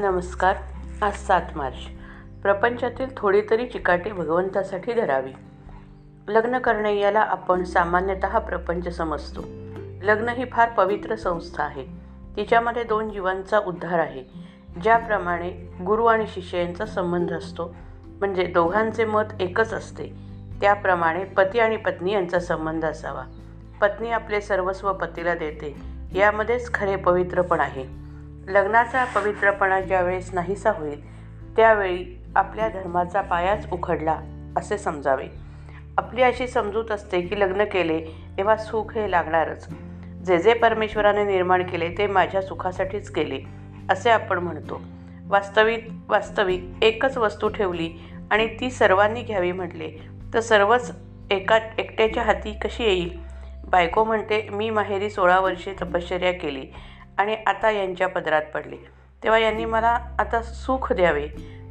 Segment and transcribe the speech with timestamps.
[0.00, 0.56] नमस्कार
[1.02, 1.76] आज सात मार्च.
[2.42, 5.32] प्रपंचातील थोडी तरी चिकाटी भगवंतासाठी धरावी.
[6.28, 9.40] लग्न करणे याला आपण सामान्यतः प्रपंच समजतो.
[10.02, 11.86] लग्न ही फार पवित्र संस्था आहे.
[12.36, 14.24] तिच्यामध्ये दोन जीवांचा उद्धार आहे.
[14.82, 15.50] ज्याप्रमाणे
[15.86, 17.74] गुरु आणि शिष्य यांचा संबंध असतो.
[18.04, 20.06] म्हणजे दोघांचे मत एकच असते.
[20.60, 23.22] त्याप्रमाणे पती आणि पत्नी यांचा संबंध असावा.
[23.80, 25.76] पत्नी आपले सर्वस्व पतीला देते.
[26.14, 28.07] यामध्येच खरे पवित्रपण आहे.
[28.48, 31.00] लग्नाचा पवित्रपणा ज्यावेळेस नाहीसा होईल
[31.56, 34.20] त्यावेळी आपल्या धर्माचा पायाच उखडला
[34.56, 35.24] असे समजावे.
[35.98, 38.04] आपली अशी समजूत असते की लग्न केले
[38.36, 39.68] तेव्हा सुख हे लागणारच.
[40.26, 43.40] जे जे परमेश्वराने निर्माण केले ते माझ्या सुखासाठीच केले
[43.90, 44.80] असे आपण म्हणतो.
[45.26, 47.90] वास्तविक वास्तविक एकच वस्तू ठेवली
[48.30, 49.90] आणि ती सर्वांनी घ्यावी म्हटले
[50.34, 50.96] तर सर्वच
[51.30, 53.18] एका एकट्याच्या हाती कशी येईल?
[53.68, 56.64] बायको म्हणते मी माहेरी सोळा वर्षे तपश्चर्या केली.
[57.18, 58.76] आणि आता यांच्या पदरात पडले.
[59.22, 61.26] तेव्हा यांनी मला आता सुख द्यावे.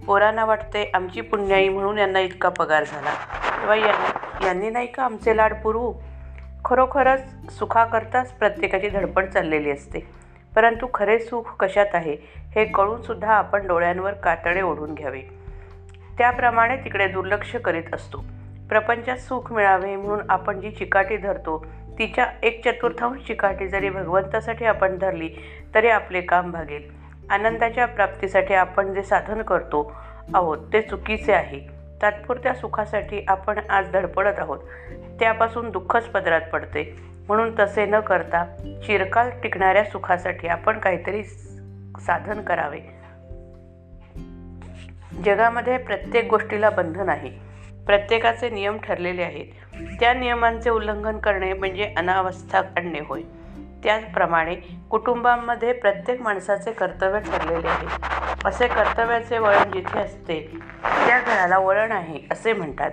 [0.07, 3.11] पोरांना वाटते आमची पुण्याई म्हणून यांना इतका पगार झाला.
[3.59, 5.93] तेव्हा यांनी यांनी नाही का आमचे लाड पुरवू?
[6.65, 9.99] खरोखरच सुखाकरताच प्रत्येकाची धडपड चाललेली असते.
[10.55, 12.17] परंतु खरे सुख कशात आहे
[12.55, 15.21] हे कळूनसुद्धा आपण डोळ्यांवर कातडे ओढून घ्यावे.
[16.17, 18.25] त्याप्रमाणे तिकडे दुर्लक्ष करीत असतो.
[18.69, 21.65] प्रपंचात सुख मिळावे म्हणून आपण जी चिकाटी धरतो
[21.99, 25.29] तिच्या एक चतुर्थांश चिकाटी जरी भगवंतासाठी आपण धरली
[25.75, 26.91] तरी आपले काम भागेल.
[27.29, 29.95] आनंदाच्या प्राप्तीसाठी आपण जे साधन करतो
[30.33, 31.59] आहोत ते चुकीचे आहे.
[32.01, 34.59] तात्पुरत्या सुखासाठी आपण आज धडपडत आहोत.
[35.19, 36.95] त्यापासून दुःखच पदरात पडते.
[37.27, 38.45] म्हणून तसे न करता
[38.85, 41.23] चिरकाल टिकणाऱ्या सुखासाठी आपण काहीतरी
[41.99, 42.79] साधन करावे.
[45.25, 47.31] जगामध्ये प्रत्येक गोष्टीला बंधन आहे.
[47.87, 49.45] प्रत्येकाचे नियम ठरलेले आहेत.
[49.99, 53.21] त्या नियमांचे उल्लंघन करणे म्हणजे अनावस्था आणणे होय.
[53.83, 54.55] त्याचप्रमाणे
[54.89, 57.87] कुटुंबांमध्ये प्रत्येक माणसाचे कर्तव्य ठरलेले आहे.
[58.45, 60.39] असे कर्तव्याचे वळण जिथे असते
[61.07, 62.91] त्या घराला वळण आहे असे म्हणतात.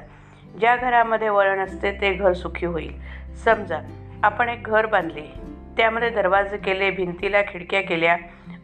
[0.61, 2.93] ज्या घरामध्ये वळण असते ते घर सुखी होईल.
[3.45, 3.79] समजा
[4.23, 5.27] आपण एक घर बांधले.
[5.77, 8.17] त्यामध्ये दरवाजे केले भिंतीला खिडक्या केल्या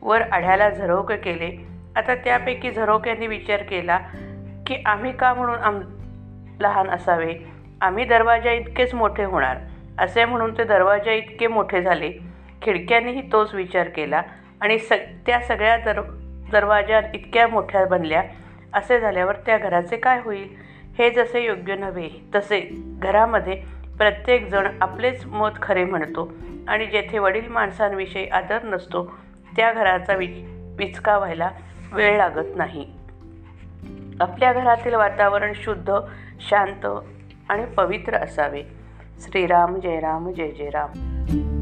[0.02, 1.66] वर आढ्याला झरोके केले.
[1.96, 3.98] आता त्यापैकी झरोक्यांनी विचार केला
[4.66, 5.80] की आम्ही का म्हणून आम
[6.60, 7.34] लहान असावे.
[7.80, 9.56] आम्ही दरवाजा इतकेच मोठे होणार
[9.98, 12.10] असे म्हणून ते दरवाजा इतके मोठे झाले.
[12.62, 14.22] खिडक्यांनीही तोच विचार केला
[14.60, 14.92] आणि स
[15.26, 16.00] त्या सगळ्या दर
[16.52, 18.22] दरवाजा इतक्या मोठ्या बनल्या.
[18.74, 20.48] असे झाल्यावर त्या घराचे काय होईल?
[20.98, 22.60] हे जसे योग्य नव्हे तसे
[22.98, 23.54] घरामध्ये
[23.98, 26.32] प्रत्येकजण आपलेच मत खरे म्हणतो
[26.68, 29.04] आणि जेथे वडील माणसांविषयी आदर नसतो
[29.56, 30.26] त्या घराचा वि
[30.78, 31.50] विचका व्हायला
[31.92, 32.86] वेळ लागत नाही.
[34.20, 35.92] आपल्या घरातील वातावरण शुद्ध
[36.40, 36.86] शांत
[37.48, 38.62] आणि पवित्र असावे.
[39.20, 41.59] श्रीराम जय राम जय जय राम.